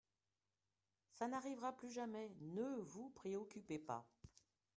Ça 1.11 1.27
n'arrivera 1.27 1.73
plus 1.77 1.91
jamais. 1.91 2.31
Ne 2.41 2.63
vous 2.79 3.11
préoccupez 3.11 3.77
pas. 3.77 4.09